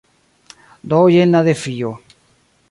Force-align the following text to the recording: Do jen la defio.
Do 0.93 1.01
jen 1.17 1.37
la 1.37 1.43
defio. 1.49 1.93